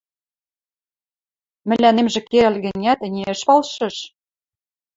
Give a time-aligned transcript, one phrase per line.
[1.67, 3.95] –Мӹлӓнемжӹ керӓл гӹнят, ӹне ӹш палшыш...